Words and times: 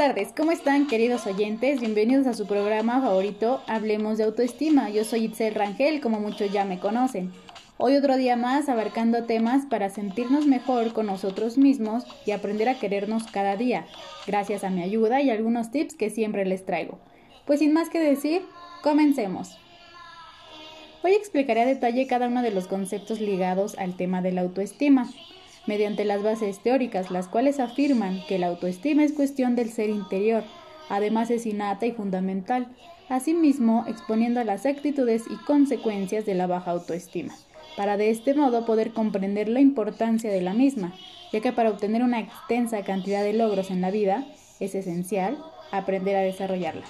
Tardes, 0.00 0.32
¿cómo 0.34 0.50
están 0.50 0.86
queridos 0.86 1.26
oyentes? 1.26 1.78
Bienvenidos 1.78 2.26
a 2.26 2.32
su 2.32 2.46
programa 2.46 3.02
favorito 3.02 3.60
Hablemos 3.66 4.16
de 4.16 4.24
Autoestima. 4.24 4.88
Yo 4.88 5.04
soy 5.04 5.26
Itzel 5.26 5.54
Rangel, 5.54 6.00
como 6.00 6.20
muchos 6.20 6.50
ya 6.50 6.64
me 6.64 6.78
conocen. 6.78 7.30
Hoy 7.76 7.96
otro 7.96 8.16
día 8.16 8.34
más 8.34 8.70
abarcando 8.70 9.24
temas 9.24 9.66
para 9.66 9.90
sentirnos 9.90 10.46
mejor 10.46 10.94
con 10.94 11.04
nosotros 11.04 11.58
mismos 11.58 12.04
y 12.24 12.30
aprender 12.30 12.70
a 12.70 12.78
querernos 12.78 13.24
cada 13.26 13.56
día, 13.56 13.84
gracias 14.26 14.64
a 14.64 14.70
mi 14.70 14.82
ayuda 14.82 15.20
y 15.20 15.28
algunos 15.28 15.70
tips 15.70 15.96
que 15.96 16.08
siempre 16.08 16.46
les 16.46 16.64
traigo. 16.64 16.98
Pues 17.44 17.58
sin 17.58 17.74
más 17.74 17.90
que 17.90 18.00
decir, 18.00 18.40
comencemos. 18.82 19.58
Hoy 21.02 21.12
explicaré 21.12 21.60
a 21.60 21.66
detalle 21.66 22.06
cada 22.06 22.28
uno 22.28 22.40
de 22.40 22.52
los 22.52 22.68
conceptos 22.68 23.20
ligados 23.20 23.76
al 23.76 23.98
tema 23.98 24.22
de 24.22 24.32
la 24.32 24.40
autoestima 24.40 25.10
mediante 25.66 26.04
las 26.04 26.22
bases 26.22 26.58
teóricas, 26.60 27.10
las 27.10 27.28
cuales 27.28 27.60
afirman 27.60 28.22
que 28.28 28.38
la 28.38 28.48
autoestima 28.48 29.04
es 29.04 29.12
cuestión 29.12 29.56
del 29.56 29.70
ser 29.70 29.90
interior, 29.90 30.44
además 30.88 31.30
es 31.30 31.46
innata 31.46 31.86
y 31.86 31.92
fundamental, 31.92 32.68
asimismo 33.08 33.84
exponiendo 33.88 34.42
las 34.44 34.66
actitudes 34.66 35.24
y 35.28 35.36
consecuencias 35.44 36.26
de 36.26 36.34
la 36.34 36.46
baja 36.46 36.70
autoestima, 36.70 37.34
para 37.76 37.96
de 37.96 38.10
este 38.10 38.34
modo 38.34 38.64
poder 38.64 38.92
comprender 38.92 39.48
la 39.48 39.60
importancia 39.60 40.30
de 40.30 40.42
la 40.42 40.54
misma, 40.54 40.94
ya 41.32 41.40
que 41.40 41.52
para 41.52 41.70
obtener 41.70 42.02
una 42.02 42.20
extensa 42.20 42.82
cantidad 42.82 43.22
de 43.22 43.32
logros 43.32 43.70
en 43.70 43.80
la 43.80 43.90
vida 43.90 44.26
es 44.58 44.74
esencial 44.74 45.38
aprender 45.70 46.16
a 46.16 46.20
desarrollarla. 46.20 46.86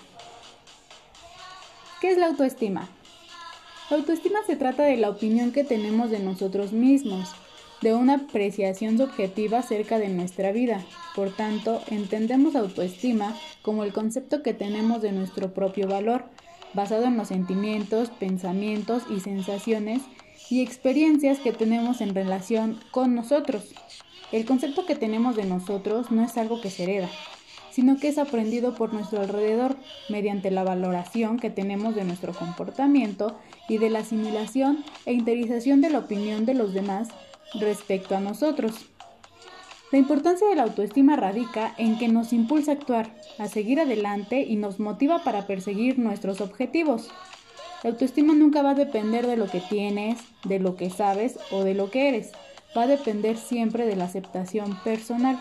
¿Qué 2.01 2.11
es 2.11 2.19
la 2.19 2.27
autoestima? 2.27 2.89
La 3.91 3.97
autoestima 3.97 4.39
se 4.47 4.57
trata 4.57 4.85
de 4.85 4.97
la 4.97 5.11
opinión 5.11 5.53
que 5.53 5.65
tenemos 5.65 6.11
de 6.11 6.21
nosotros 6.21 6.73
mismos, 6.73 7.35
de 7.83 7.95
una 7.95 8.15
apreciación 8.15 8.99
subjetiva 8.99 9.61
acerca 9.61 9.99
de 9.99 10.09
nuestra 10.09 10.53
vida. 10.53 10.85
Por 11.15 11.35
tanto, 11.35 11.81
entendemos 11.89 12.55
autoestima 12.55 13.37
como 13.63 13.85
el 13.85 13.93
concepto 13.93 14.43
que 14.43 14.55
tenemos 14.55 15.01
de 15.03 15.13
nuestro 15.13 15.55
propio 15.55 15.89
valor, 15.89 16.25
basado 16.75 17.05
en 17.05 17.17
los 17.17 17.29
sentimientos, 17.29 18.11
pensamientos 18.11 19.05
y 19.11 19.21
sensaciones 19.21 20.03
y 20.51 20.63
experiencias 20.63 21.39
que 21.39 21.53
tenemos 21.53 22.01
en 22.01 22.15
relación 22.15 22.79
con 22.91 23.15
nosotros. 23.15 23.75
El 24.33 24.45
concepto 24.45 24.87
que 24.87 24.95
tenemos 24.95 25.37
de 25.37 25.45
nosotros 25.45 26.11
no 26.11 26.23
es 26.23 26.37
algo 26.37 26.61
que 26.61 26.71
se 26.71 26.85
hereda, 26.85 27.09
sino 27.71 27.99
que 27.99 28.09
es 28.09 28.19
aprendido 28.19 28.75
por 28.75 28.93
nuestro 28.93 29.21
alrededor 29.21 29.77
mediante 30.09 30.51
la 30.51 30.65
valoración 30.65 31.39
que 31.39 31.51
tenemos 31.51 31.95
de 31.95 32.05
nuestro 32.05 32.33
comportamiento 32.33 33.39
y 33.69 33.79
de 33.79 33.91
la 33.91 34.01
asimilación 34.01 34.85
e 35.07 35.13
interiorización 35.13 35.81
de 35.81 35.91
la 35.91 36.01
opinión 36.01 36.47
de 36.47 36.55
los 36.55 36.75
demás 36.75 37.09
respecto 37.55 38.17
a 38.17 38.21
nosotros. 38.21 38.91
La 39.93 39.99
importancia 39.99 40.47
de 40.47 40.55
la 40.55 40.63
autoestima 40.63 41.17
radica 41.17 41.75
en 41.77 41.99
que 41.99 42.07
nos 42.07 42.33
impulsa 42.33 42.71
a 42.71 42.75
actuar, 42.75 43.11
a 43.39 43.49
seguir 43.49 43.81
adelante 43.81 44.43
y 44.43 44.55
nos 44.55 44.79
motiva 44.79 45.25
para 45.25 45.49
perseguir 45.49 45.99
nuestros 45.99 46.41
objetivos. 46.41 47.11
La 47.83 47.91
autoestima 47.91 48.35
nunca 48.35 48.63
va 48.63 48.71
a 48.71 48.75
depender 48.75 49.27
de 49.27 49.37
lo 49.37 49.47
que 49.47 49.61
tienes, 49.61 50.21
de 50.45 50.61
lo 50.61 50.77
que 50.77 50.91
sabes 50.91 51.39
o 51.51 51.65
de 51.65 51.75
lo 51.75 51.91
que 51.91 52.09
eres. 52.09 52.31
Va 52.77 52.83
a 52.83 52.87
depender 52.87 53.37
siempre 53.37 53.85
de 53.85 53.97
la 53.97 54.05
aceptación 54.05 54.79
personal. 54.85 55.41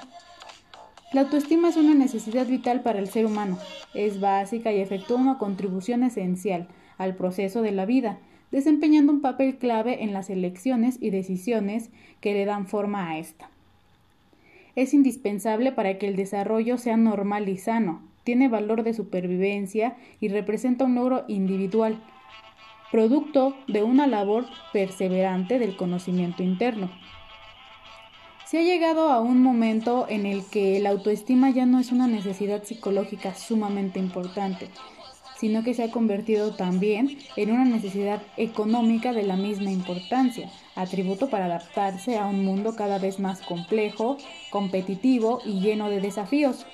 La 1.14 1.22
autoestima 1.22 1.70
es 1.70 1.78
una 1.78 1.94
necesidad 1.94 2.48
vital 2.48 2.82
para 2.82 2.98
el 2.98 3.10
ser 3.10 3.28
humano. 3.28 3.60
Es 3.94 4.20
básica 4.20 4.72
y 4.72 4.80
efectúa 4.80 5.18
una 5.18 5.38
contribución 5.38 6.04
esencial 6.04 6.70
al 6.98 7.16
proceso 7.16 7.62
de 7.62 7.72
la 7.72 7.86
vida 7.86 8.20
desempeñando 8.52 9.12
un 9.12 9.22
papel 9.22 9.58
clave 9.58 10.04
en 10.04 10.14
las 10.14 10.30
elecciones 10.30 10.98
y 11.02 11.10
decisiones 11.10 11.90
que 12.22 12.34
le 12.34 12.46
dan 12.46 12.68
forma 12.68 13.10
a 13.10 13.18
esta. 13.18 13.50
Es 14.76 14.94
indispensable 14.94 15.72
para 15.72 15.98
que 15.98 16.08
el 16.08 16.16
desarrollo 16.16 16.78
sea 16.78 16.98
normal 16.98 17.50
y 17.50 17.58
sano, 17.58 18.02
tiene 18.24 18.48
valor 18.48 18.84
de 18.84 18.94
supervivencia 18.94 19.98
y 20.20 20.28
representa 20.28 20.86
un 20.86 20.96
logro 20.96 21.26
individual, 21.28 22.00
producto 22.92 23.56
de 23.68 23.84
una 23.84 24.08
labor 24.08 24.46
perseverante 24.74 25.60
del 25.60 25.76
conocimiento 25.76 26.44
interno. 26.44 26.90
Se 28.46 28.60
ha 28.60 28.64
llegado 28.64 29.12
a 29.12 29.20
un 29.20 29.44
momento 29.44 30.08
en 30.10 30.26
el 30.26 30.44
que 30.46 30.80
la 30.80 30.90
autoestima 30.90 31.52
ya 31.52 31.66
no 31.66 31.80
es 31.80 31.92
una 31.92 32.08
necesidad 32.08 32.64
psicológica 32.64 33.36
sumamente 33.36 34.00
importante, 34.00 34.70
sino 35.40 35.64
que 35.64 35.74
se 35.74 35.84
ha 35.84 35.92
convertido 35.92 36.54
también 36.54 37.18
en 37.38 37.52
una 37.52 37.64
necesidad 37.64 38.22
económica 38.36 39.14
de 39.14 39.24
la 39.24 39.38
misma 39.38 39.72
importancia, 39.72 40.52
atributo 40.76 41.30
para 41.30 41.46
adaptarse 41.46 42.18
a 42.18 42.26
un 42.26 42.44
mundo 42.44 42.76
cada 42.76 43.00
vez 43.00 43.20
más 43.20 43.40
complejo, 43.42 44.18
competitivo 44.50 45.42
y 45.46 45.62
lleno 45.62 45.90
de 45.90 46.02
desafíos. 46.02 46.66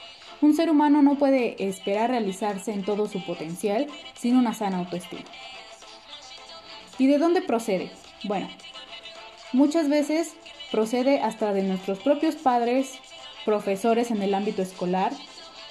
Un 0.41 0.55
ser 0.55 0.71
humano 0.71 1.03
no 1.03 1.15
puede 1.19 1.63
esperar 1.63 2.09
realizarse 2.09 2.73
en 2.73 2.83
todo 2.83 3.07
su 3.07 3.23
potencial 3.23 3.85
sin 4.15 4.35
una 4.35 4.55
sana 4.55 4.79
autoestima. 4.79 5.21
¿Y 6.97 7.05
de 7.05 7.19
dónde 7.19 7.43
procede? 7.43 7.91
Bueno, 8.23 8.49
muchas 9.53 9.89
veces 9.89 10.33
procede 10.71 11.19
hasta 11.19 11.53
de 11.53 11.61
nuestros 11.61 11.99
propios 11.99 12.35
padres, 12.35 12.93
profesores 13.45 14.09
en 14.09 14.23
el 14.23 14.33
ámbito 14.33 14.63
escolar 14.63 15.13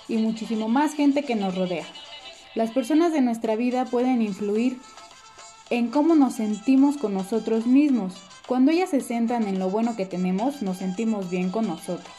y 0.07 0.17
muchísimo 0.19 0.69
más 0.69 0.95
gente 0.95 1.25
que 1.25 1.35
nos 1.35 1.57
rodea. 1.57 1.87
Las 2.55 2.71
personas 2.71 3.13
de 3.13 3.21
nuestra 3.21 3.57
vida 3.57 3.85
pueden 3.85 4.23
influir 4.23 4.79
en 5.71 5.89
cómo 5.89 6.15
nos 6.15 6.35
sentimos 6.35 6.97
con 6.97 7.13
nosotros 7.13 7.67
mismos. 7.67 8.15
Cuando 8.47 8.71
ellas 8.71 8.91
se 8.91 9.01
centran 9.01 9.49
en 9.49 9.59
lo 9.59 9.71
bueno 9.71 9.97
que 9.97 10.07
tenemos, 10.07 10.63
nos 10.63 10.77
sentimos 10.77 11.31
bien 11.31 11.51
con 11.51 11.67
nosotros. 11.67 12.15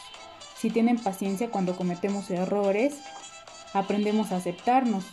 Si 0.58 0.70
tienen 0.70 0.98
paciencia 0.98 1.52
cuando 1.52 1.78
cometemos 1.78 2.30
errores, 2.32 3.00
aprendemos 3.74 4.34
a 4.34 4.38
aceptarnos. 4.38 5.06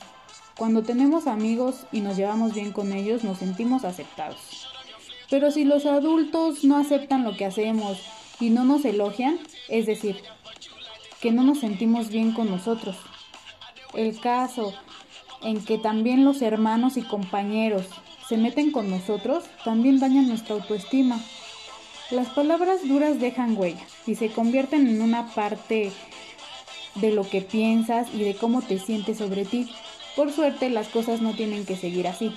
Cuando 0.56 0.82
tenemos 0.82 1.28
amigos 1.28 1.86
y 1.92 2.00
nos 2.00 2.16
llevamos 2.16 2.54
bien 2.54 2.72
con 2.72 2.92
ellos, 2.92 3.22
nos 3.22 3.38
sentimos 3.38 3.84
aceptados. 3.84 4.66
Pero 5.30 5.52
si 5.52 5.64
los 5.64 5.86
adultos 5.86 6.64
no 6.64 6.78
aceptan 6.78 7.22
lo 7.22 7.36
que 7.36 7.44
hacemos 7.44 8.02
y 8.40 8.50
no 8.50 8.64
nos 8.64 8.84
elogian, 8.84 9.38
es 9.68 9.86
decir, 9.86 10.20
que 11.20 11.30
no 11.30 11.44
nos 11.44 11.60
sentimos 11.60 12.08
bien 12.08 12.32
con 12.32 12.50
nosotros. 12.50 12.96
El 13.94 14.18
caso 14.18 14.74
en 15.44 15.64
que 15.64 15.78
también 15.78 16.24
los 16.24 16.42
hermanos 16.42 16.96
y 16.96 17.02
compañeros 17.02 17.86
se 18.28 18.36
meten 18.36 18.70
con 18.70 18.90
nosotros, 18.90 19.44
también 19.64 19.98
dañan 19.98 20.28
nuestra 20.28 20.54
autoestima. 20.54 21.20
Las 22.10 22.28
palabras 22.28 22.86
duras 22.86 23.20
dejan 23.20 23.56
huella 23.56 23.84
y 24.06 24.14
se 24.14 24.28
convierten 24.30 24.86
en 24.86 25.02
una 25.02 25.28
parte 25.34 25.92
de 26.96 27.12
lo 27.12 27.28
que 27.28 27.40
piensas 27.40 28.08
y 28.14 28.22
de 28.22 28.34
cómo 28.34 28.62
te 28.62 28.78
sientes 28.78 29.18
sobre 29.18 29.44
ti. 29.44 29.70
Por 30.16 30.30
suerte 30.30 30.68
las 30.68 30.88
cosas 30.88 31.20
no 31.22 31.34
tienen 31.34 31.64
que 31.64 31.76
seguir 31.76 32.06
así. 32.06 32.34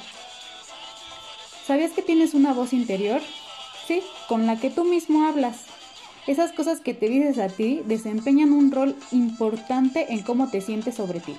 ¿Sabías 1.65 1.91
que 1.91 2.01
tienes 2.01 2.33
una 2.33 2.53
voz 2.53 2.73
interior? 2.73 3.21
Sí, 3.87 4.01
con 4.27 4.45
la 4.45 4.59
que 4.59 4.69
tú 4.69 4.85
mismo 4.85 5.27
hablas. 5.27 5.65
Esas 6.27 6.51
cosas 6.53 6.79
que 6.79 6.93
te 6.93 7.07
dices 7.07 7.37
a 7.37 7.49
ti 7.49 7.81
desempeñan 7.85 8.53
un 8.53 8.71
rol 8.71 8.95
importante 9.11 10.13
en 10.13 10.23
cómo 10.23 10.49
te 10.49 10.61
sientes 10.61 10.95
sobre 10.95 11.19
ti. 11.19 11.35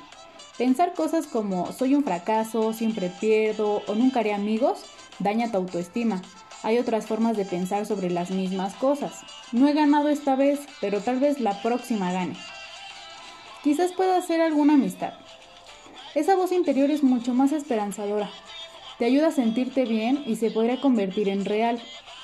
Pensar 0.58 0.94
cosas 0.94 1.26
como 1.26 1.70
soy 1.72 1.94
un 1.94 2.02
fracaso, 2.02 2.72
siempre 2.72 3.10
pierdo 3.20 3.82
o 3.86 3.94
nunca 3.94 4.20
haré 4.20 4.32
amigos 4.32 4.84
daña 5.18 5.50
tu 5.50 5.58
autoestima. 5.58 6.22
Hay 6.62 6.78
otras 6.78 7.06
formas 7.06 7.36
de 7.36 7.44
pensar 7.44 7.86
sobre 7.86 8.10
las 8.10 8.30
mismas 8.30 8.74
cosas. 8.74 9.20
No 9.52 9.68
he 9.68 9.74
ganado 9.74 10.08
esta 10.08 10.34
vez, 10.34 10.60
pero 10.80 11.00
tal 11.00 11.20
vez 11.20 11.40
la 11.40 11.60
próxima 11.62 12.10
gane. 12.12 12.36
Quizás 13.62 13.92
pueda 13.92 14.16
hacer 14.16 14.40
alguna 14.40 14.74
amistad. 14.74 15.12
Esa 16.14 16.36
voz 16.36 16.52
interior 16.52 16.90
es 16.90 17.02
mucho 17.02 17.34
más 17.34 17.52
esperanzadora. 17.52 18.30
Te 18.98 19.04
ayuda 19.04 19.28
a 19.28 19.32
sentirte 19.32 19.84
bien 19.84 20.24
y 20.26 20.36
se 20.36 20.50
podría 20.50 20.80
convertir 20.80 21.28
en 21.28 21.44
real. 21.44 21.80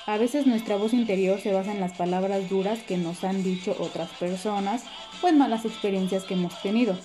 A 0.07 0.17
veces 0.17 0.47
nuestra 0.47 0.75
voz 0.75 0.93
interior 0.93 1.39
se 1.39 1.53
basa 1.53 1.71
en 1.71 1.79
las 1.79 1.93
palabras 1.93 2.49
duras 2.49 2.79
que 2.79 2.97
nos 2.97 3.23
han 3.23 3.43
dicho 3.43 3.75
otras 3.79 4.09
personas 4.11 4.83
o 5.21 5.27
en 5.27 5.37
malas 5.37 5.65
experiencias 5.65 6.23
que 6.23 6.33
hemos 6.33 6.59
tenido. 6.63 6.97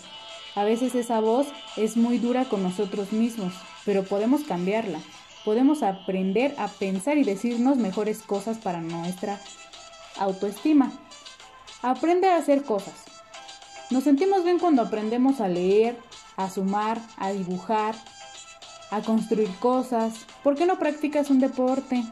A 0.59 0.65
veces 0.65 0.97
esa 0.97 1.21
voz 1.21 1.47
es 1.77 1.97
muy 1.97 2.19
dura 2.19 2.47
con 2.47 2.65
nosotros 2.65 3.13
mismos, 3.13 3.55
pero 3.85 4.03
podemos 4.03 4.43
cambiarla. 4.43 4.99
Podemos 5.45 5.85
aprender 5.85 6.53
a 6.59 6.67
pensar 6.67 7.17
y 7.17 7.23
decirnos 7.23 7.77
mejores 7.77 8.23
cosas 8.23 8.59
para 8.59 8.81
nuestra 8.81 9.41
autoestima. 10.19 10.91
Aprende 11.81 12.29
a 12.29 12.39
hacer 12.39 12.65
cosas. 12.65 13.05
Nos 13.91 14.03
sentimos 14.03 14.43
bien 14.43 14.59
cuando 14.59 14.83
aprendemos 14.83 15.41
a 15.41 15.47
leer, 15.47 15.97
a 16.37 16.51
sumar, 16.51 17.01
a 17.19 17.31
dibujar, 17.31 17.95
a 18.91 19.01
construir 19.03 19.51
cosas. 19.61 20.27
¿Por 20.43 20.57
qué 20.57 20.67
no 20.67 20.81
practicas 20.81 21.31
un 21.31 21.39
deporte? 21.39 22.03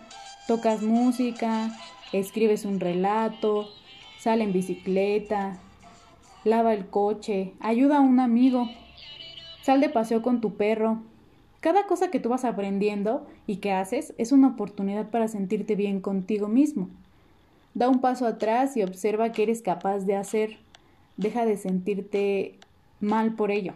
Tocas 0.47 0.83
música, 0.83 1.77
escribes 2.13 2.65
un 2.65 2.79
relato, 2.79 3.69
sale 4.21 4.45
en 4.45 4.53
bicicleta, 4.53 5.59
lava 6.47 6.73
el 6.73 6.87
coche, 6.87 7.53
ayuda 7.61 7.99
a 7.99 8.01
un 8.01 8.21
amigo, 8.21 8.71
sal 9.63 9.81
de 9.81 9.89
paseo 9.89 10.23
con 10.23 10.41
tu 10.41 10.55
perro. 10.55 11.03
Cada 11.61 11.87
cosa 11.87 12.11
que 12.11 12.21
tú 12.21 12.29
vas 12.29 12.45
aprendiendo 12.45 13.27
y 13.47 13.57
que 13.57 13.73
haces 13.73 14.15
es 14.17 14.31
una 14.31 14.49
oportunidad 14.49 15.11
para 15.11 15.29
sentirte 15.29 15.75
bien 15.75 16.01
contigo 16.01 16.49
mismo. 16.49 16.89
Da 17.75 17.89
un 17.89 18.01
paso 18.01 18.27
atrás 18.27 18.77
y 18.77 18.83
observa 18.83 19.33
qué 19.33 19.43
eres 19.43 19.61
capaz 19.61 20.01
de 20.01 20.17
hacer. 20.17 20.59
deja 21.17 21.47
de 21.47 21.57
sentirte 21.57 22.59
mal 23.01 23.35
por 23.35 23.51
ello. 23.51 23.73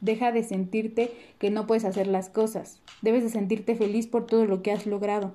Deja 0.00 0.32
de 0.32 0.42
sentirte 0.42 1.12
que 1.38 1.50
no 1.50 1.66
puedes 1.66 1.84
hacer 1.84 2.06
las 2.06 2.28
cosas. 2.28 2.80
Debes 3.00 3.22
de 3.22 3.30
sentirte 3.30 3.76
feliz 3.76 4.06
por 4.06 4.26
todo 4.26 4.44
lo 4.44 4.60
que 4.60 4.72
has 4.72 4.86
logrado. 4.86 5.34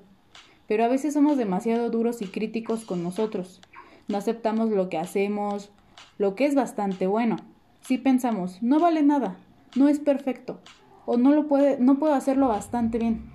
Pero 0.68 0.84
a 0.84 0.88
veces 0.88 1.14
somos 1.14 1.36
demasiado 1.36 1.90
duros 1.90 2.22
y 2.22 2.26
críticos 2.26 2.84
con 2.84 3.02
nosotros. 3.02 3.60
No 4.06 4.18
aceptamos 4.18 4.70
lo 4.70 4.88
que 4.88 4.98
hacemos, 4.98 5.70
lo 6.18 6.34
que 6.34 6.46
es 6.46 6.54
bastante 6.54 7.06
bueno. 7.06 7.36
Si 7.80 7.98
pensamos, 7.98 8.62
no 8.62 8.78
vale 8.78 9.02
nada, 9.02 9.36
no 9.76 9.88
es 9.88 9.98
perfecto, 9.98 10.60
o 11.06 11.16
no 11.16 11.32
lo 11.32 11.48
puede, 11.48 11.78
no 11.78 11.98
puedo 11.98 12.14
hacerlo 12.14 12.48
bastante 12.48 12.98
bien. 12.98 13.30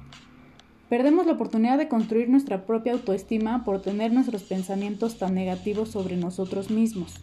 Perdemos 0.90 1.26
la 1.26 1.34
oportunidad 1.34 1.78
de 1.78 1.90
construir 1.90 2.30
nuestra 2.30 2.66
propia 2.66 2.94
autoestima 2.94 3.66
por 3.66 3.82
tener 3.82 4.14
nuestros 4.14 4.44
pensamientos 4.44 5.18
tan 5.18 5.34
negativos 5.34 5.90
sobre 5.90 6.16
nosotros 6.16 6.70
mismos. 6.72 7.16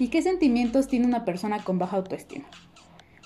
¿Y 0.00 0.08
qué 0.08 0.20
sentimientos 0.20 0.88
tiene 0.88 1.06
una 1.06 1.24
persona 1.24 1.62
con 1.62 1.78
baja 1.78 1.98
autoestima? 1.98 2.46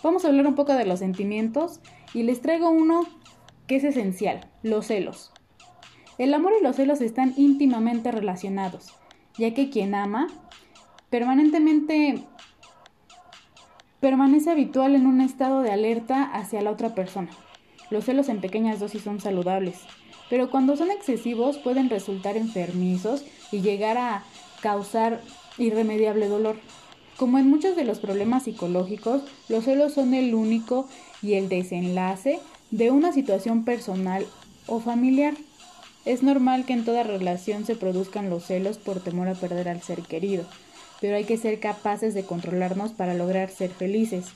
Vamos 0.03 0.25
a 0.25 0.29
hablar 0.29 0.47
un 0.47 0.55
poco 0.55 0.75
de 0.75 0.85
los 0.85 0.99
sentimientos 0.99 1.81
y 2.13 2.23
les 2.25 2.43
traigo 2.43 2.69
uno 2.69 3.07
que 3.67 3.77
es 3.77 3.85
esencial, 3.85 4.47
los 4.63 4.89
celos. 4.89 5.33
El 6.19 6.35
amor 6.35 6.53
y 6.59 6.63
los 6.63 6.77
celos 6.77 7.01
están 7.01 7.33
íntimamente 7.37 8.13
relacionados, 8.13 8.93
ya 9.39 9.55
que 9.55 9.71
quien 9.71 9.95
ama 9.95 10.29
permanentemente 11.11 12.25
permanece 14.01 14.51
habitual 14.51 14.95
en 14.95 15.07
un 15.07 15.21
estado 15.21 15.63
de 15.63 15.73
alerta 15.73 16.23
hacia 16.23 16.63
la 16.63 16.71
otra 16.71 16.95
persona. 16.95 17.31
Los 17.91 18.05
celos 18.05 18.29
en 18.29 18.41
pequeñas 18.41 18.81
dosis 18.81 19.03
son 19.03 19.21
saludables, 19.21 19.81
pero 20.29 20.51
cuando 20.51 20.77
son 20.77 20.91
excesivos 20.91 21.59
pueden 21.59 21.89
resultar 21.89 22.37
enfermizos 22.37 23.25
y 23.53 23.61
llegar 23.61 23.97
a 23.99 24.25
causar 24.61 25.23
irremediable 25.59 26.29
dolor. 26.29 26.57
Como 27.17 27.39
en 27.39 27.49
muchos 27.49 27.77
de 27.77 27.85
los 27.85 27.99
problemas 27.99 28.45
psicológicos, 28.45 29.23
los 29.49 29.65
celos 29.65 29.95
son 29.95 30.13
el 30.13 30.35
único 30.35 30.87
y 31.23 31.35
el 31.35 31.49
desenlace 31.49 32.41
de 32.71 32.91
una 32.91 33.13
situación 33.13 33.65
personal 33.65 34.27
o 34.67 34.81
familiar. 34.81 35.35
Es 36.07 36.23
normal 36.23 36.65
que 36.65 36.73
en 36.73 36.85
toda 36.85 37.03
relación 37.03 37.67
se 37.67 37.75
produzcan 37.75 38.31
los 38.31 38.45
celos 38.45 38.79
por 38.79 39.01
temor 39.01 39.29
a 39.29 39.35
perder 39.35 39.69
al 39.69 39.83
ser 39.83 40.03
querido, 40.03 40.45
pero 41.01 41.17
hay 41.17 41.25
que 41.25 41.37
ser 41.37 41.59
capaces 41.59 42.15
de 42.15 42.25
controlarnos 42.25 42.93
para 42.93 43.13
lograr 43.13 43.51
ser 43.51 43.71
felices, 43.71 44.27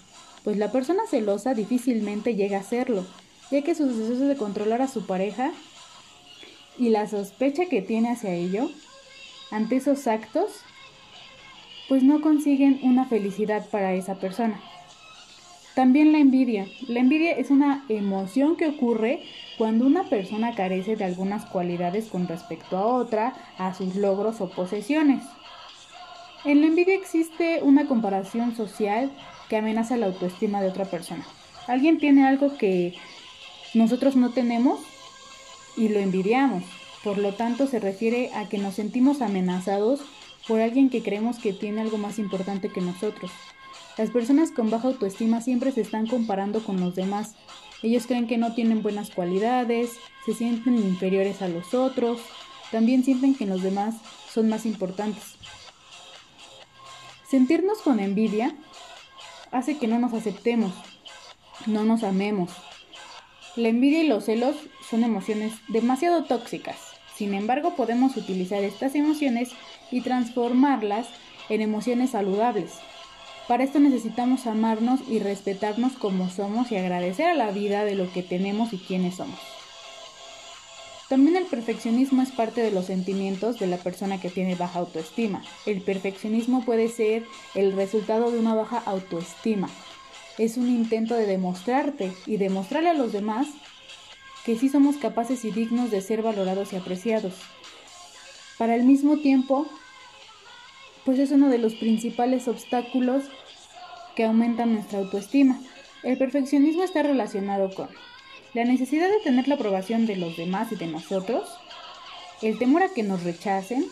pues 0.43 0.58
la 0.58 0.72
persona 0.72 1.05
celosa 1.08 1.55
difícilmente 1.55 2.34
llega 2.34 2.58
a 2.58 2.64
serlo, 2.64 3.06
ya 3.52 3.62
que 3.62 3.76
sus 3.76 3.96
deseos 3.96 4.19
de 4.19 4.37
controlar 4.37 4.82
a 4.82 4.88
su 4.88 5.06
pareja 5.06 5.52
y 6.76 6.88
la 6.88 7.08
sospecha 7.08 7.67
que 7.67 7.82
tiene 7.82 8.11
hacia 8.11 8.34
ello, 8.34 8.69
ante 9.52 9.76
esos 9.76 10.08
actos, 10.08 10.50
pues 11.88 12.02
no 12.02 12.20
consiguen 12.20 12.81
una 12.82 13.05
felicidad 13.06 13.64
para 13.70 13.94
esa 13.94 14.16
persona. 14.16 14.61
También 15.80 16.12
la 16.12 16.18
envidia. 16.18 16.66
La 16.88 17.00
envidia 17.00 17.32
es 17.32 17.48
una 17.48 17.86
emoción 17.88 18.56
que 18.56 18.68
ocurre 18.68 19.22
cuando 19.56 19.86
una 19.86 20.04
persona 20.10 20.54
carece 20.54 20.94
de 20.94 21.04
algunas 21.04 21.46
cualidades 21.46 22.08
con 22.08 22.28
respecto 22.28 22.76
a 22.76 22.84
otra, 22.84 23.32
a 23.56 23.72
sus 23.72 23.96
logros 23.96 24.42
o 24.42 24.50
posesiones. 24.50 25.24
En 26.44 26.60
la 26.60 26.66
envidia 26.66 26.94
existe 26.94 27.60
una 27.62 27.88
comparación 27.88 28.54
social 28.54 29.10
que 29.48 29.56
amenaza 29.56 29.96
la 29.96 30.04
autoestima 30.04 30.60
de 30.60 30.68
otra 30.68 30.84
persona. 30.84 31.24
Alguien 31.66 31.96
tiene 31.96 32.28
algo 32.28 32.58
que 32.58 32.92
nosotros 33.72 34.16
no 34.16 34.32
tenemos 34.32 34.80
y 35.78 35.88
lo 35.88 35.98
envidiamos. 35.98 36.62
Por 37.02 37.16
lo 37.16 37.32
tanto, 37.32 37.66
se 37.66 37.80
refiere 37.80 38.32
a 38.34 38.50
que 38.50 38.58
nos 38.58 38.74
sentimos 38.74 39.22
amenazados 39.22 40.02
por 40.46 40.60
alguien 40.60 40.90
que 40.90 41.02
creemos 41.02 41.38
que 41.38 41.54
tiene 41.54 41.80
algo 41.80 41.96
más 41.96 42.18
importante 42.18 42.68
que 42.68 42.82
nosotros. 42.82 43.30
Las 44.00 44.08
personas 44.08 44.50
con 44.50 44.70
baja 44.70 44.88
autoestima 44.88 45.43
siempre 45.43 45.73
se 45.73 45.82
están 45.82 46.06
comparando 46.06 46.64
con 46.64 46.81
los 46.81 46.94
demás. 46.94 47.35
Ellos 47.82 48.06
creen 48.06 48.26
que 48.26 48.38
no 48.38 48.55
tienen 48.55 48.82
buenas 48.82 49.11
cualidades, 49.11 49.99
se 50.25 50.32
sienten 50.32 50.79
inferiores 50.79 51.43
a 51.43 51.49
los 51.49 51.75
otros, 51.75 52.19
también 52.70 53.05
sienten 53.05 53.35
que 53.35 53.44
los 53.44 53.62
demás 53.62 53.97
son 54.32 54.49
más 54.49 54.64
importantes. 54.64 55.35
Sentirnos 57.29 57.82
con 57.82 58.00
envidia 58.00 58.56
hace 59.50 59.76
que 59.76 59.87
no 59.87 59.99
nos 59.99 60.14
aceptemos, 60.14 60.73
no 61.67 61.85
nos 61.85 62.02
amemos. 62.02 62.52
La 63.55 63.69
envidia 63.69 64.02
y 64.02 64.08
los 64.08 64.25
celos 64.25 64.56
son 64.88 65.05
emociones 65.05 65.52
demasiado 65.69 66.25
tóxicas. 66.25 66.79
Sin 67.14 67.35
embargo, 67.35 67.76
podemos 67.76 68.17
utilizar 68.17 68.64
estas 68.64 68.94
emociones 68.94 69.50
y 69.91 70.00
transformarlas 70.00 71.06
en 71.50 71.61
emociones 71.61 72.12
saludables, 72.12 72.78
para 73.50 73.64
esto 73.64 73.80
necesitamos 73.80 74.47
amarnos 74.47 75.00
y 75.09 75.19
respetarnos 75.19 75.95
como 75.95 76.30
somos 76.30 76.71
y 76.71 76.76
agradecer 76.76 77.26
a 77.26 77.35
la 77.35 77.50
vida 77.50 77.85
de 77.85 77.97
lo 77.97 78.09
que 78.12 78.23
tenemos 78.23 78.73
y 78.73 78.78
quiénes 78.78 79.16
somos. 79.16 79.40
También 81.09 81.35
el 81.35 81.47
perfeccionismo 81.47 82.23
es 82.23 82.30
parte 82.30 82.61
de 82.61 82.71
los 82.71 82.87
sentimientos 82.87 83.59
de 83.59 83.66
la 83.66 83.76
persona 83.78 84.21
que 84.21 84.30
tiene 84.30 84.54
baja 84.54 84.78
autoestima. 84.78 85.42
El 85.66 85.80
perfeccionismo 85.80 86.64
puede 86.64 86.87
ser 86.87 87.25
el 87.57 87.73
resultado 87.73 88.30
de 88.30 88.38
una 88.38 88.54
baja 88.54 88.85
autoestima. 88.87 89.69
Es 90.38 90.57
un 90.57 90.69
intento 90.69 91.16
de 91.16 91.26
demostrarte 91.26 92.12
y 92.26 92.37
demostrarle 92.37 92.90
a 92.90 92.95
los 92.95 93.11
demás 93.11 93.49
que 94.47 94.57
sí 94.57 94.69
somos 94.69 94.97
capaces 94.97 95.45
y 95.45 95.50
dignos 95.50 95.90
de 95.90 96.02
ser 96.02 96.23
valorados 96.23 96.73
y 96.73 96.76
apreciados. 96.76 97.35
Para 98.59 98.76
el 98.76 98.85
mismo 98.85 99.16
tiempo, 99.16 99.66
pues 101.04 101.19
es 101.19 101.30
uno 101.30 101.49
de 101.49 101.59
los 101.59 101.75
principales 101.75 102.49
obstáculos 102.49 103.25
que 104.14 104.25
aumentan 104.25 104.75
nuestra 104.75 104.99
autoestima. 104.99 105.61
El 106.02 106.19
perfeccionismo 106.19 106.83
está 106.83 107.02
relacionado 107.02 107.73
con 107.75 107.88
la 108.54 108.64
necesidad 108.64 109.09
de 109.09 109.21
tener 109.23 109.49
la 109.49 109.54
aprobación 109.54 110.07
de 110.07 110.16
los 110.16 110.37
demás 110.37 110.73
y 110.73 110.76
de 110.76 110.87
nosotros, 110.87 111.49
el 112.42 112.59
temor 112.59 112.83
a 112.83 112.88
que 112.88 113.02
nos 113.02 113.23
rechacen, 113.23 113.87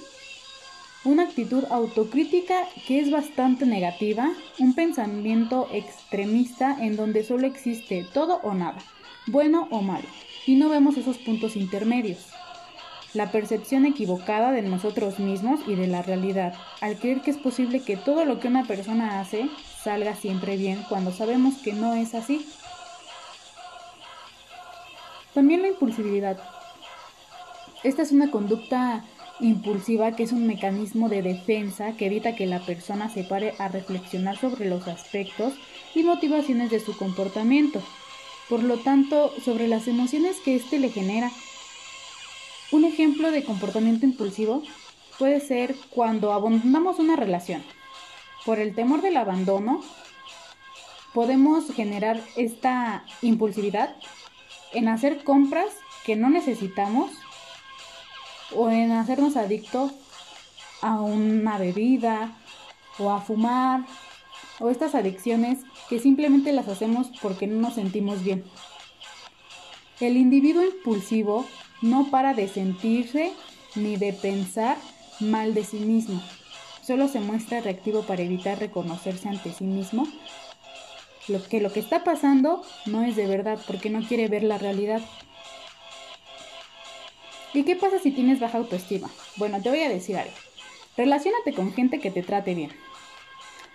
una 1.05 1.25
actitud 1.25 1.65
autocrítica 1.71 2.65
que 2.87 2.99
es 2.99 3.11
bastante 3.11 3.67
negativa, 3.67 4.33
un 4.59 4.75
pensamiento 4.75 5.69
extremista 5.73 6.77
en 6.81 6.97
donde 6.97 7.23
solo 7.23 7.47
existe 7.47 8.05
todo 8.13 8.41
o 8.43 8.55
nada, 8.55 8.79
bueno 9.27 9.69
o 9.71 9.81
malo, 9.81 10.09
y 10.47 10.57
no 10.57 10.69
vemos 10.69 10.97
esos 10.97 11.19
puntos 11.19 11.57
intermedios 11.57 12.27
la 13.19 13.33
percepción 13.33 13.85
equivocada 13.85 14.53
de 14.53 14.63
nosotros 14.63 15.19
mismos 15.19 15.59
y 15.67 15.75
de 15.75 15.89
la 15.89 16.03
realidad, 16.03 16.55
al 16.81 16.99
creer 16.99 17.21
que 17.21 17.33
es 17.33 17.37
posible 17.37 17.81
que 17.81 17.97
todo 17.97 18.25
lo 18.25 18.39
que 18.39 18.47
una 18.47 18.65
persona 18.65 19.19
hace 19.19 19.51
salga 19.83 20.15
siempre 20.15 20.57
bien 20.57 20.85
cuando 20.89 21.11
sabemos 21.11 21.57
que 21.57 21.73
no 21.73 21.95
es 21.95 22.15
así. 22.15 22.47
También 25.35 25.63
la 25.63 25.69
impulsividad. 25.69 26.39
Esta 27.83 28.03
es 28.03 28.13
una 28.13 28.31
conducta 28.31 29.05
impulsiva 29.41 30.15
que 30.15 30.23
es 30.23 30.31
un 30.31 30.47
mecanismo 30.47 31.09
de 31.09 31.23
defensa 31.23 31.97
que 31.97 32.07
evita 32.07 32.37
que 32.37 32.47
la 32.47 32.61
persona 32.61 33.11
se 33.11 33.25
pare 33.25 33.55
a 33.59 33.67
reflexionar 33.67 34.39
sobre 34.39 34.69
los 34.69 34.87
aspectos 34.87 35.55
y 35.93 36.05
motivaciones 36.05 36.71
de 36.71 36.79
su 36.79 36.97
comportamiento. 36.97 37.83
Por 38.49 38.63
lo 38.63 38.79
tanto, 38.79 39.33
sobre 39.45 39.67
las 39.67 39.89
emociones 39.89 40.37
que 40.45 40.55
éste 40.55 40.79
le 40.79 40.91
genera 40.91 41.33
un 42.71 42.85
ejemplo 42.85 43.31
de 43.31 43.45
comportamiento 43.45 44.05
impulsivo 44.05 44.63
puede 45.19 45.41
ser 45.41 45.75
cuando 45.91 46.33
abandonamos 46.33 46.99
una 46.99 47.17
relación. 47.17 47.63
Por 48.45 48.59
el 48.59 48.75
temor 48.75 49.03
del 49.03 49.17
abandono, 49.17 49.81
podemos 51.15 51.73
generar 51.73 52.21
esta 52.37 53.05
impulsividad 53.23 53.97
en 54.73 54.89
hacer 54.89 55.25
compras 55.25 55.73
que 56.05 56.17
no 56.17 56.31
necesitamos 56.31 57.11
o 58.55 58.71
en 58.71 58.93
hacernos 58.93 59.37
adictos 59.37 59.93
a 60.81 61.01
una 61.01 61.59
bebida 61.59 62.37
o 62.99 63.11
a 63.11 63.21
fumar 63.21 63.85
o 64.61 64.71
estas 64.71 64.95
adicciones 64.95 65.61
que 65.89 65.99
simplemente 65.99 66.53
las 66.53 66.69
hacemos 66.69 67.09
porque 67.23 67.47
no 67.47 67.61
nos 67.61 67.75
sentimos 67.75 68.23
bien. 68.23 68.45
El 70.01 70.17
individuo 70.17 70.63
impulsivo 70.63 71.47
no 71.83 72.11
para 72.11 72.35
de 72.35 72.49
sentirse 72.49 73.33
ni 73.75 73.97
de 73.97 74.13
pensar 74.13 74.77
mal 75.21 75.55
de 75.55 75.65
sí 75.65 75.79
mismo. 75.79 76.23
Solo 76.83 77.09
se 77.09 77.21
muestra 77.21 77.61
reactivo 77.61 78.03
para 78.03 78.23
evitar 78.23 78.59
reconocerse 78.59 79.29
ante 79.29 79.53
sí 79.53 79.65
mismo. 79.65 80.07
Lo 81.29 81.47
que 81.47 81.61
lo 81.61 81.73
que 81.73 81.81
está 81.81 82.05
pasando 82.05 82.65
no 82.87 83.03
es 83.05 83.15
de 83.15 83.27
verdad 83.27 83.59
porque 83.67 83.91
no 83.91 84.07
quiere 84.07 84.29
ver 84.29 84.43
la 84.43 84.59
realidad. 84.59 85.03
¿Y 87.53 87.65
qué 87.65 87.77
pasa 87.77 87.99
si 87.99 88.11
tienes 88.11 88.41
baja 88.41 88.59
autoestima? 88.59 89.11
Bueno, 89.37 89.61
te 89.61 89.69
voy 89.69 89.81
a 89.81 89.89
decir 89.89 90.17
algo. 90.17 90.35
Relaciónate 90.97 91.53
con 91.53 91.73
gente 91.73 92.01
que 92.01 92.11
te 92.11 92.23
trate 92.23 92.55
bien. 92.55 92.71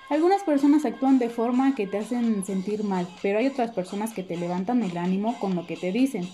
Algunas 0.09 0.43
personas 0.43 0.85
actúan 0.85 1.19
de 1.19 1.29
forma 1.29 1.73
que 1.73 1.87
te 1.87 1.97
hacen 1.97 2.45
sentir 2.45 2.83
mal, 2.83 3.07
pero 3.21 3.39
hay 3.39 3.47
otras 3.47 3.71
personas 3.71 4.13
que 4.13 4.21
te 4.21 4.37
levantan 4.37 4.83
el 4.83 4.97
ánimo 4.97 5.39
con 5.39 5.55
lo 5.55 5.65
que 5.65 5.77
te 5.77 5.91
dicen. 5.91 6.29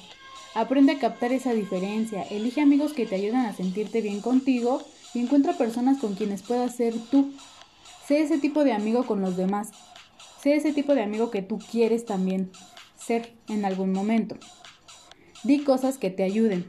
Aprende 0.55 0.93
a 0.93 0.99
captar 0.99 1.31
esa 1.31 1.53
diferencia, 1.53 2.23
elige 2.23 2.61
amigos 2.61 2.93
que 2.93 3.05
te 3.05 3.15
ayuden 3.15 3.41
a 3.41 3.55
sentirte 3.55 4.01
bien 4.01 4.19
contigo 4.19 4.81
y 5.13 5.19
encuentra 5.19 5.57
personas 5.57 5.99
con 5.99 6.15
quienes 6.15 6.41
puedas 6.41 6.75
ser 6.75 6.95
tú. 7.11 7.31
Sé 8.07 8.21
ese 8.21 8.39
tipo 8.39 8.63
de 8.63 8.73
amigo 8.73 9.05
con 9.05 9.21
los 9.21 9.37
demás. 9.37 9.69
Sé 10.41 10.55
ese 10.55 10.73
tipo 10.73 10.95
de 10.95 11.03
amigo 11.03 11.29
que 11.29 11.41
tú 11.41 11.59
quieres 11.59 12.05
también 12.05 12.51
ser 12.97 13.33
en 13.47 13.65
algún 13.65 13.91
momento. 13.91 14.37
Di 15.43 15.59
cosas 15.59 15.97
que 15.97 16.09
te 16.09 16.23
ayuden. 16.23 16.65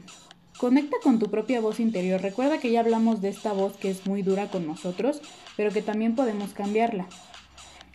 Conecta 0.57 0.97
con 1.01 1.17
tu 1.17 1.31
propia 1.31 1.59
voz 1.59 1.79
interior. 1.79 2.21
Recuerda 2.21 2.59
que 2.59 2.71
ya 2.71 2.81
hablamos 2.81 3.21
de 3.21 3.29
esta 3.29 3.51
voz 3.51 3.77
que 3.77 3.89
es 3.89 4.05
muy 4.05 4.21
dura 4.21 4.51
con 4.51 4.67
nosotros, 4.67 5.21
pero 5.57 5.71
que 5.71 5.81
también 5.81 6.15
podemos 6.15 6.53
cambiarla. 6.53 7.07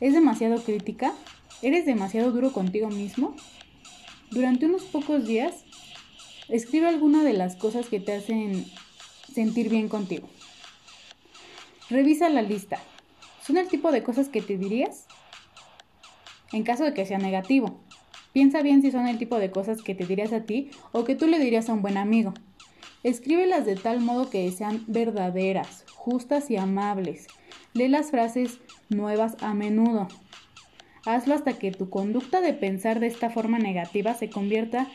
¿Es 0.01 0.15
demasiado 0.15 0.61
crítica? 0.63 1.15
¿Eres 1.63 1.87
demasiado 1.87 2.33
duro 2.33 2.53
contigo 2.53 2.89
mismo? 2.89 3.37
Durante 4.31 4.67
unos 4.67 4.83
pocos 4.83 5.25
días, 5.25 5.66
escribe 6.49 6.89
alguna 6.89 7.25
de 7.25 7.33
las 7.33 7.57
cosas 7.57 7.87
que 7.89 8.01
te 8.01 8.15
hacen 8.15 8.67
sentir 9.33 9.69
bien 9.69 9.89
contigo. 9.89 10.29
Revisa 11.91 12.29
la 12.29 12.43
lista. 12.43 12.79
¿Son 13.43 13.57
el 13.57 13.69
tipo 13.69 13.93
de 13.93 14.03
cosas 14.03 14.29
que 14.29 14.43
te 14.43 14.57
dirías? 14.57 15.07
En 16.53 16.65
caso 16.65 16.85
de 16.85 16.95
que 16.95 17.07
sea 17.07 17.19
negativo, 17.19 17.81
piensa 18.33 18.63
bien 18.63 18.83
si 18.83 18.91
son 18.91 19.07
el 19.07 19.19
tipo 19.19 19.39
de 19.39 19.51
cosas 19.51 19.83
que 19.83 19.95
te 19.95 20.07
dirías 20.07 20.33
a 20.33 20.43
ti 20.43 20.71
o 20.93 21.05
que 21.05 21.15
tú 21.15 21.27
le 21.27 21.39
dirías 21.39 21.69
a 21.69 21.73
un 21.73 21.83
buen 21.83 21.97
amigo. 21.97 22.35
Escríbelas 23.03 23.67
de 23.67 23.77
tal 23.77 24.01
modo 24.01 24.31
que 24.31 24.51
sean 24.51 24.85
verdaderas, 24.89 25.85
justas 25.95 26.51
y 26.51 26.57
amables. 26.57 27.27
Lee 27.73 27.89
las 27.89 28.11
frases 28.11 28.59
nuevas 28.89 29.37
a 29.41 29.55
menudo. 29.55 30.09
Hazlo 31.05 31.35
hasta 31.35 31.53
que 31.53 31.71
tu 31.71 31.89
conducta 31.89 32.41
de 32.41 32.53
pensar 32.53 32.99
de 32.99 33.07
esta 33.07 33.31
forma 33.31 33.59
negativa 33.59 34.15
se 34.15 34.29
convierta 34.29 34.89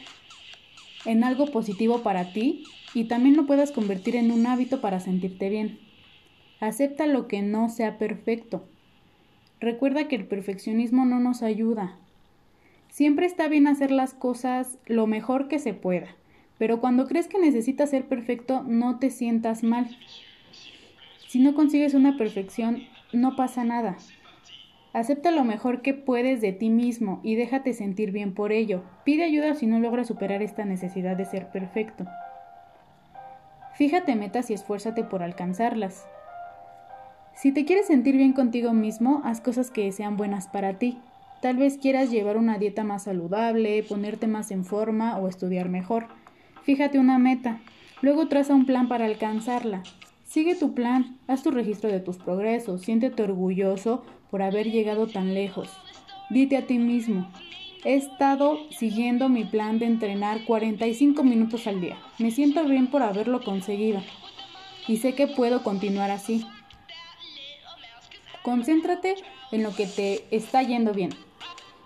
en 1.05 1.23
algo 1.23 1.47
positivo 1.47 2.03
para 2.03 2.33
ti 2.33 2.63
y 2.93 3.05
también 3.05 3.35
lo 3.35 3.45
puedas 3.45 3.71
convertir 3.71 4.15
en 4.15 4.31
un 4.31 4.45
hábito 4.47 4.81
para 4.81 4.99
sentirte 4.99 5.49
bien. 5.49 5.79
Acepta 6.59 7.07
lo 7.07 7.27
que 7.27 7.41
no 7.41 7.69
sea 7.69 7.97
perfecto. 7.97 8.63
Recuerda 9.59 10.07
que 10.07 10.15
el 10.15 10.25
perfeccionismo 10.25 11.05
no 11.05 11.19
nos 11.19 11.41
ayuda. 11.43 11.95
Siempre 12.89 13.25
está 13.25 13.47
bien 13.47 13.67
hacer 13.67 13.91
las 13.91 14.13
cosas 14.13 14.77
lo 14.85 15.07
mejor 15.07 15.47
que 15.47 15.59
se 15.59 15.73
pueda, 15.73 16.15
pero 16.57 16.81
cuando 16.81 17.07
crees 17.07 17.27
que 17.27 17.39
necesitas 17.39 17.89
ser 17.89 18.07
perfecto, 18.07 18.63
no 18.63 18.99
te 18.99 19.09
sientas 19.09 19.63
mal. 19.63 19.97
Si 21.27 21.39
no 21.39 21.55
consigues 21.55 21.93
una 21.93 22.17
perfección, 22.17 22.83
no 23.13 23.35
pasa 23.35 23.63
nada. 23.63 23.97
Acepta 24.93 25.31
lo 25.31 25.45
mejor 25.45 25.81
que 25.81 25.93
puedes 25.93 26.41
de 26.41 26.51
ti 26.51 26.69
mismo 26.69 27.21
y 27.23 27.35
déjate 27.35 27.73
sentir 27.73 28.11
bien 28.11 28.33
por 28.33 28.51
ello. 28.51 28.83
Pide 29.05 29.23
ayuda 29.23 29.53
si 29.55 29.65
no 29.65 29.79
logras 29.79 30.07
superar 30.07 30.41
esta 30.41 30.65
necesidad 30.65 31.15
de 31.15 31.23
ser 31.23 31.47
perfecto. 31.47 32.05
Fíjate 33.75 34.15
metas 34.15 34.49
y 34.49 34.53
esfuérzate 34.53 35.05
por 35.05 35.23
alcanzarlas. 35.23 36.05
Si 37.33 37.53
te 37.53 37.63
quieres 37.63 37.87
sentir 37.87 38.17
bien 38.17 38.33
contigo 38.33 38.73
mismo, 38.73 39.21
haz 39.23 39.39
cosas 39.39 39.71
que 39.71 39.89
sean 39.93 40.17
buenas 40.17 40.47
para 40.47 40.77
ti. 40.77 40.99
Tal 41.41 41.55
vez 41.55 41.77
quieras 41.77 42.11
llevar 42.11 42.35
una 42.37 42.57
dieta 42.57 42.83
más 42.83 43.03
saludable, 43.03 43.81
ponerte 43.83 44.27
más 44.27 44.51
en 44.51 44.65
forma 44.65 45.17
o 45.17 45.29
estudiar 45.29 45.69
mejor. 45.69 46.07
Fíjate 46.63 46.99
una 46.99 47.17
meta. 47.17 47.61
Luego 48.01 48.27
traza 48.27 48.53
un 48.53 48.65
plan 48.65 48.89
para 48.89 49.05
alcanzarla. 49.05 49.83
Sigue 50.25 50.55
tu 50.55 50.73
plan, 50.73 51.17
haz 51.27 51.43
tu 51.43 51.51
registro 51.51 51.89
de 51.89 51.99
tus 52.01 52.17
progresos, 52.17 52.81
siéntete 52.81 53.23
orgulloso 53.23 54.03
por 54.31 54.41
haber 54.41 54.71
llegado 54.71 55.05
tan 55.05 55.33
lejos. 55.35 55.69
Dite 56.29 56.57
a 56.57 56.65
ti 56.65 56.79
mismo, 56.79 57.29
he 57.83 57.93
estado 57.95 58.57
siguiendo 58.71 59.29
mi 59.29 59.43
plan 59.43 59.77
de 59.77 59.85
entrenar 59.85 60.45
45 60.45 61.23
minutos 61.23 61.67
al 61.67 61.81
día. 61.81 61.97
Me 62.17 62.31
siento 62.31 62.63
bien 62.63 62.87
por 62.87 63.03
haberlo 63.03 63.43
conseguido 63.43 64.01
y 64.87 64.97
sé 64.97 65.13
que 65.13 65.27
puedo 65.27 65.61
continuar 65.61 66.09
así. 66.09 66.45
Concéntrate 68.41 69.15
en 69.51 69.61
lo 69.61 69.75
que 69.75 69.85
te 69.85 70.25
está 70.31 70.63
yendo 70.63 70.93
bien. 70.93 71.11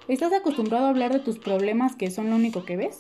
¿Estás 0.08 0.32
acostumbrado 0.32 0.86
a 0.86 0.90
hablar 0.90 1.12
de 1.12 1.20
tus 1.20 1.40
problemas 1.40 1.96
que 1.96 2.12
son 2.12 2.30
lo 2.30 2.36
único 2.36 2.64
que 2.64 2.78
ves? 2.78 3.00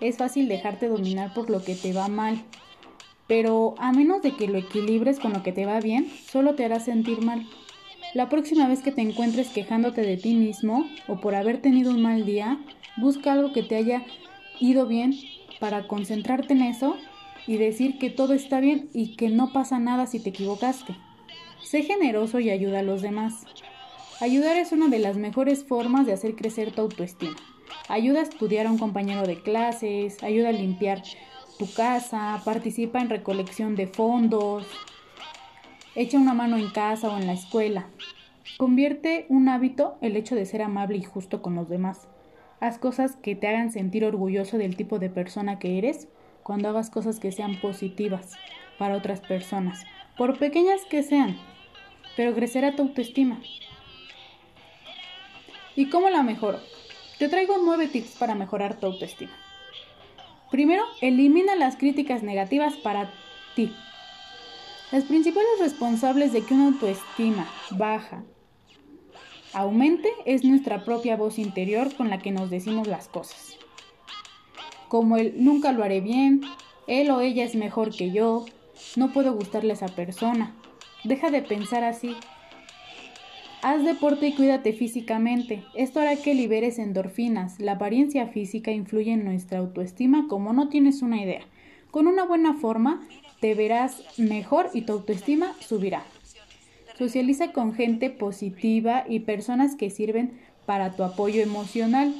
Es 0.00 0.16
fácil 0.16 0.48
dejarte 0.48 0.88
dominar 0.88 1.34
por 1.34 1.50
lo 1.50 1.62
que 1.62 1.74
te 1.74 1.92
va 1.92 2.08
mal 2.08 2.42
pero 3.30 3.76
a 3.78 3.92
menos 3.92 4.22
de 4.22 4.32
que 4.32 4.48
lo 4.48 4.58
equilibres 4.58 5.20
con 5.20 5.32
lo 5.32 5.44
que 5.44 5.52
te 5.52 5.64
va 5.64 5.78
bien, 5.78 6.10
solo 6.28 6.56
te 6.56 6.64
hará 6.64 6.80
sentir 6.80 7.22
mal. 7.22 7.46
La 8.12 8.28
próxima 8.28 8.66
vez 8.66 8.82
que 8.82 8.90
te 8.90 9.02
encuentres 9.02 9.50
quejándote 9.50 10.00
de 10.00 10.16
ti 10.16 10.34
mismo 10.34 10.84
o 11.06 11.20
por 11.20 11.36
haber 11.36 11.62
tenido 11.62 11.92
un 11.92 12.02
mal 12.02 12.26
día, 12.26 12.58
busca 12.96 13.32
algo 13.32 13.52
que 13.52 13.62
te 13.62 13.76
haya 13.76 14.02
ido 14.58 14.86
bien 14.86 15.14
para 15.60 15.86
concentrarte 15.86 16.54
en 16.54 16.62
eso 16.62 16.96
y 17.46 17.56
decir 17.56 17.98
que 17.98 18.10
todo 18.10 18.34
está 18.34 18.58
bien 18.58 18.90
y 18.92 19.14
que 19.14 19.28
no 19.28 19.52
pasa 19.52 19.78
nada 19.78 20.06
si 20.06 20.18
te 20.18 20.30
equivocaste. 20.30 20.96
Sé 21.62 21.84
generoso 21.84 22.40
y 22.40 22.50
ayuda 22.50 22.80
a 22.80 22.82
los 22.82 23.00
demás. 23.00 23.44
Ayudar 24.20 24.56
es 24.56 24.72
una 24.72 24.88
de 24.88 24.98
las 24.98 25.16
mejores 25.16 25.64
formas 25.64 26.04
de 26.04 26.12
hacer 26.12 26.34
crecer 26.34 26.72
tu 26.72 26.82
autoestima. 26.82 27.36
Ayuda 27.88 28.20
a 28.20 28.24
estudiar 28.24 28.66
a 28.66 28.72
un 28.72 28.78
compañero 28.78 29.22
de 29.22 29.40
clases, 29.40 30.20
ayuda 30.24 30.48
a 30.48 30.52
limpiar 30.52 31.02
tu 31.60 31.72
casa, 31.72 32.42
participa 32.44 33.00
en 33.00 33.08
recolección 33.08 33.76
de 33.76 33.86
fondos, 33.86 34.66
echa 35.94 36.18
una 36.18 36.34
mano 36.34 36.56
en 36.56 36.70
casa 36.70 37.08
o 37.08 37.18
en 37.18 37.26
la 37.26 37.32
escuela. 37.32 37.86
Convierte 38.56 39.26
un 39.28 39.48
hábito 39.48 39.96
el 40.00 40.16
hecho 40.16 40.34
de 40.34 40.46
ser 40.46 40.62
amable 40.62 40.98
y 40.98 41.02
justo 41.02 41.42
con 41.42 41.54
los 41.54 41.68
demás. 41.68 42.08
Haz 42.60 42.78
cosas 42.78 43.16
que 43.16 43.34
te 43.34 43.48
hagan 43.48 43.72
sentir 43.72 44.04
orgulloso 44.04 44.58
del 44.58 44.76
tipo 44.76 44.98
de 44.98 45.10
persona 45.10 45.58
que 45.58 45.78
eres 45.78 46.08
cuando 46.42 46.68
hagas 46.68 46.90
cosas 46.90 47.18
que 47.20 47.32
sean 47.32 47.60
positivas 47.60 48.32
para 48.78 48.96
otras 48.96 49.20
personas, 49.20 49.84
por 50.16 50.38
pequeñas 50.38 50.80
que 50.88 51.02
sean, 51.02 51.38
pero 52.16 52.34
crecerá 52.34 52.76
tu 52.76 52.82
autoestima. 52.82 53.40
¿Y 55.76 55.88
cómo 55.88 56.10
la 56.10 56.22
mejoro? 56.22 56.60
Te 57.18 57.28
traigo 57.28 57.56
nueve 57.62 57.88
tips 57.88 58.16
para 58.18 58.34
mejorar 58.34 58.80
tu 58.80 58.86
autoestima. 58.86 59.32
Primero, 60.50 60.82
elimina 61.00 61.54
las 61.54 61.76
críticas 61.76 62.22
negativas 62.22 62.74
para 62.76 63.10
ti. 63.54 63.72
Las 64.92 65.04
principales 65.04 65.50
responsables 65.60 66.32
de 66.32 66.42
que 66.42 66.54
una 66.54 66.66
autoestima 66.66 67.48
baja 67.70 68.24
aumente 69.52 70.08
es 70.24 70.44
nuestra 70.44 70.84
propia 70.84 71.16
voz 71.16 71.38
interior 71.38 71.94
con 71.94 72.10
la 72.10 72.18
que 72.18 72.32
nos 72.32 72.50
decimos 72.50 72.88
las 72.88 73.08
cosas. 73.08 73.56
Como 74.88 75.16
el 75.16 75.44
nunca 75.44 75.72
lo 75.72 75.84
haré 75.84 76.00
bien, 76.00 76.40
él 76.86 77.10
o 77.10 77.20
ella 77.20 77.44
es 77.44 77.54
mejor 77.54 77.94
que 77.94 78.10
yo, 78.10 78.44
no 78.96 79.12
puedo 79.12 79.34
gustarle 79.34 79.70
a 79.70 79.74
esa 79.74 79.88
persona. 79.88 80.56
Deja 81.04 81.30
de 81.30 81.42
pensar 81.42 81.84
así 81.84 82.16
Haz 83.62 83.84
deporte 83.84 84.26
y 84.26 84.32
cuídate 84.32 84.72
físicamente. 84.72 85.62
Esto 85.74 86.00
hará 86.00 86.16
que 86.16 86.34
liberes 86.34 86.78
endorfinas. 86.78 87.60
La 87.60 87.72
apariencia 87.72 88.26
física 88.26 88.70
influye 88.70 89.12
en 89.12 89.22
nuestra 89.22 89.58
autoestima 89.58 90.28
como 90.28 90.54
no 90.54 90.70
tienes 90.70 91.02
una 91.02 91.22
idea. 91.22 91.42
Con 91.90 92.06
una 92.06 92.24
buena 92.24 92.54
forma 92.54 93.02
te 93.40 93.54
verás 93.54 94.02
mejor 94.18 94.70
y 94.74 94.82
tu 94.82 94.92
autoestima 94.92 95.54
subirá. 95.60 96.04
Socializa 96.98 97.52
con 97.52 97.74
gente 97.74 98.10
positiva 98.10 99.04
y 99.08 99.20
personas 99.20 99.74
que 99.74 99.88
sirven 99.88 100.38
para 100.66 100.92
tu 100.92 101.02
apoyo 101.02 101.42
emocional. 101.42 102.14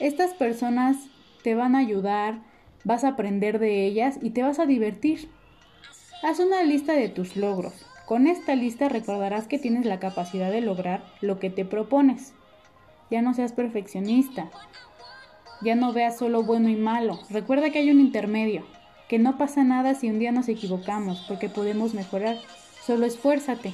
Estas 0.00 0.34
personas 0.34 0.96
te 1.44 1.54
van 1.54 1.76
a 1.76 1.78
ayudar, 1.78 2.40
vas 2.82 3.04
a 3.04 3.10
aprender 3.10 3.60
de 3.60 3.86
ellas 3.86 4.18
y 4.20 4.30
te 4.30 4.42
vas 4.42 4.58
a 4.58 4.66
divertir. 4.66 5.28
Haz 6.22 6.40
una 6.40 6.62
lista 6.64 6.94
de 6.94 7.08
tus 7.08 7.36
logros. 7.36 7.74
Con 8.04 8.26
esta 8.26 8.54
lista 8.54 8.88
recordarás 8.88 9.46
que 9.46 9.58
tienes 9.58 9.84
la 9.84 10.00
capacidad 10.00 10.50
de 10.50 10.60
lograr 10.60 11.04
lo 11.20 11.38
que 11.38 11.50
te 11.50 11.64
propones. 11.64 12.34
Ya 13.10 13.22
no 13.22 13.34
seas 13.34 13.52
perfeccionista. 13.52 14.50
Ya 15.62 15.74
no 15.74 15.92
veas 15.92 16.18
solo 16.18 16.42
bueno 16.42 16.68
y 16.68 16.76
malo. 16.76 17.20
Recuerda 17.30 17.70
que 17.70 17.78
hay 17.78 17.90
un 17.90 18.00
intermedio. 18.00 18.64
Que 19.08 19.18
no 19.18 19.38
pasa 19.38 19.62
nada 19.62 19.94
si 19.94 20.10
un 20.10 20.18
día 20.18 20.32
nos 20.32 20.48
equivocamos, 20.48 21.24
porque 21.28 21.48
podemos 21.48 21.94
mejorar. 21.94 22.38
Solo 22.84 23.06
esfuérzate. 23.06 23.72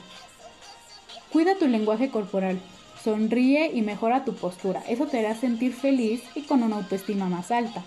Cuida 1.32 1.56
tu 1.56 1.66
lenguaje 1.66 2.10
corporal. 2.10 2.60
Sonríe 3.02 3.70
y 3.72 3.82
mejora 3.82 4.24
tu 4.24 4.34
postura. 4.34 4.82
Eso 4.88 5.06
te 5.06 5.18
hará 5.18 5.34
sentir 5.34 5.72
feliz 5.72 6.22
y 6.34 6.42
con 6.42 6.62
una 6.62 6.76
autoestima 6.76 7.28
más 7.28 7.50
alta. 7.50 7.82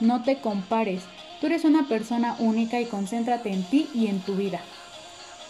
No 0.00 0.24
te 0.24 0.40
compares. 0.40 1.02
Tú 1.40 1.46
eres 1.46 1.64
una 1.64 1.88
persona 1.88 2.36
única 2.38 2.80
y 2.80 2.86
concéntrate 2.86 3.50
en 3.50 3.62
ti 3.62 3.88
y 3.94 4.08
en 4.08 4.20
tu 4.20 4.34
vida. 4.34 4.60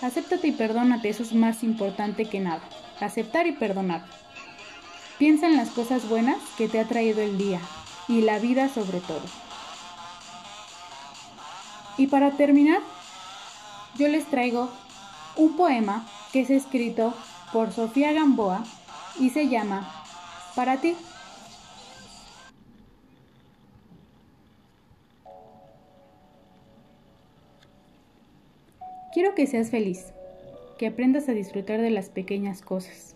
Acéptate 0.02 0.48
y 0.48 0.52
perdónate, 0.52 1.08
eso 1.08 1.22
es 1.22 1.34
más 1.34 1.62
importante 1.62 2.26
que 2.26 2.40
nada. 2.40 2.62
Aceptar 3.00 3.46
y 3.46 3.52
perdonar. 3.52 4.04
Piensa 5.18 5.46
en 5.46 5.56
las 5.56 5.70
cosas 5.70 6.08
buenas 6.08 6.38
que 6.56 6.68
te 6.68 6.78
ha 6.78 6.86
traído 6.86 7.20
el 7.20 7.38
día 7.38 7.60
y 8.08 8.20
la 8.22 8.38
vida 8.38 8.68
sobre 8.68 9.00
todo. 9.00 9.22
Y 12.00 12.06
para 12.06 12.30
terminar, 12.30 12.80
yo 13.98 14.08
les 14.08 14.24
traigo 14.24 14.70
un 15.36 15.54
poema 15.54 16.08
que 16.32 16.40
es 16.40 16.48
escrito 16.48 17.12
por 17.52 17.72
Sofía 17.72 18.10
Gamboa 18.12 18.64
y 19.18 19.28
se 19.28 19.48
llama 19.48 19.86
Para 20.56 20.78
ti. 20.78 20.96
Quiero 29.12 29.34
que 29.34 29.46
seas 29.46 29.68
feliz, 29.68 30.06
que 30.78 30.86
aprendas 30.86 31.28
a 31.28 31.32
disfrutar 31.32 31.82
de 31.82 31.90
las 31.90 32.08
pequeñas 32.08 32.62
cosas, 32.62 33.14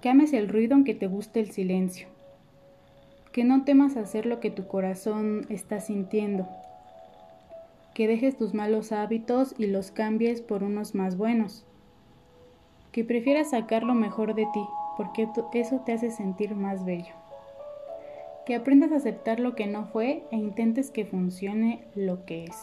que 0.00 0.08
ames 0.08 0.32
el 0.32 0.48
ruido 0.48 0.76
aunque 0.76 0.94
te 0.94 1.08
guste 1.08 1.40
el 1.40 1.50
silencio, 1.50 2.06
que 3.32 3.42
no 3.42 3.64
temas 3.64 3.96
hacer 3.96 4.26
lo 4.26 4.38
que 4.38 4.52
tu 4.52 4.68
corazón 4.68 5.44
está 5.48 5.80
sintiendo, 5.80 6.48
que 7.94 8.08
dejes 8.08 8.36
tus 8.36 8.54
malos 8.54 8.92
hábitos 8.92 9.54
y 9.58 9.66
los 9.66 9.90
cambies 9.90 10.40
por 10.40 10.62
unos 10.62 10.94
más 10.94 11.16
buenos, 11.16 11.64
que 12.90 13.04
prefieras 13.04 13.50
sacar 13.50 13.82
lo 13.82 13.94
mejor 13.94 14.34
de 14.34 14.46
ti, 14.52 14.64
porque 14.96 15.28
eso 15.54 15.80
te 15.80 15.92
hace 15.92 16.10
sentir 16.10 16.54
más 16.54 16.84
bello, 16.84 17.14
que 18.46 18.54
aprendas 18.54 18.92
a 18.92 18.96
aceptar 18.96 19.40
lo 19.40 19.54
que 19.54 19.66
no 19.66 19.86
fue 19.86 20.24
e 20.30 20.36
intentes 20.36 20.90
que 20.90 21.04
funcione 21.04 21.84
lo 21.94 22.24
que 22.24 22.44
es, 22.44 22.56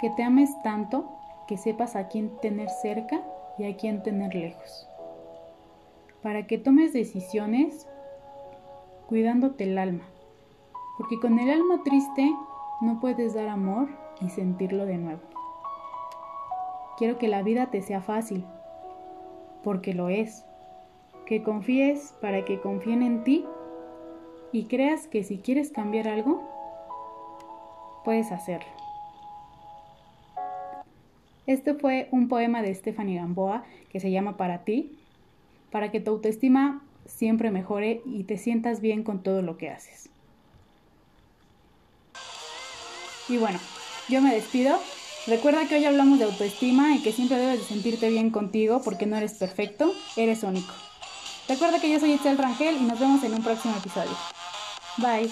que 0.00 0.10
te 0.10 0.22
ames 0.22 0.50
tanto 0.62 1.10
que 1.46 1.56
sepas 1.56 1.96
a 1.96 2.08
quién 2.08 2.30
tener 2.40 2.68
cerca 2.68 3.22
y 3.58 3.64
a 3.64 3.76
quién 3.76 4.02
tener 4.02 4.34
lejos, 4.34 4.88
para 6.22 6.46
que 6.46 6.58
tomes 6.58 6.92
decisiones 6.92 7.86
cuidándote 9.08 9.64
el 9.64 9.78
alma, 9.78 10.04
porque 10.98 11.18
con 11.18 11.38
el 11.38 11.50
alma 11.50 11.82
triste 11.82 12.30
no 12.80 13.00
puedes 13.00 13.34
dar 13.34 13.48
amor 13.48 13.88
y 14.20 14.28
sentirlo 14.28 14.86
de 14.86 14.98
nuevo. 14.98 15.20
Quiero 16.96 17.18
que 17.18 17.28
la 17.28 17.42
vida 17.42 17.70
te 17.70 17.82
sea 17.82 18.00
fácil, 18.00 18.44
porque 19.62 19.94
lo 19.94 20.08
es. 20.08 20.44
Que 21.26 21.42
confíes 21.42 22.14
para 22.20 22.44
que 22.44 22.60
confíen 22.60 23.02
en 23.02 23.22
ti 23.22 23.44
y 24.50 24.64
creas 24.64 25.06
que 25.06 25.22
si 25.24 25.38
quieres 25.38 25.70
cambiar 25.70 26.08
algo, 26.08 26.42
puedes 28.04 28.32
hacerlo. 28.32 28.68
Este 31.46 31.74
fue 31.74 32.08
un 32.12 32.28
poema 32.28 32.62
de 32.62 32.74
Stephanie 32.74 33.16
Gamboa 33.16 33.64
que 33.90 34.00
se 34.00 34.10
llama 34.10 34.36
Para 34.36 34.64
ti, 34.64 34.98
para 35.70 35.90
que 35.90 36.00
tu 36.00 36.10
autoestima 36.10 36.82
siempre 37.06 37.50
mejore 37.50 38.02
y 38.04 38.24
te 38.24 38.36
sientas 38.36 38.80
bien 38.80 39.02
con 39.02 39.22
todo 39.22 39.42
lo 39.42 39.56
que 39.56 39.70
haces. 39.70 40.10
Y 43.28 43.36
bueno, 43.36 43.58
yo 44.08 44.20
me 44.20 44.34
despido. 44.34 44.78
Recuerda 45.26 45.66
que 45.66 45.76
hoy 45.76 45.84
hablamos 45.84 46.18
de 46.18 46.24
autoestima 46.24 46.94
y 46.94 47.02
que 47.02 47.12
siempre 47.12 47.36
debes 47.36 47.60
de 47.60 47.66
sentirte 47.66 48.08
bien 48.08 48.30
contigo 48.30 48.80
porque 48.82 49.06
no 49.06 49.16
eres 49.16 49.34
perfecto, 49.34 49.94
eres 50.16 50.42
único. 50.42 50.72
Recuerda 51.48 51.80
que 51.80 51.90
yo 51.90 52.00
soy 52.00 52.12
Itzel 52.12 52.38
Rangel 52.38 52.76
y 52.76 52.84
nos 52.84 52.98
vemos 52.98 53.22
en 53.24 53.34
un 53.34 53.42
próximo 53.42 53.74
episodio. 53.76 54.16
Bye. 54.98 55.30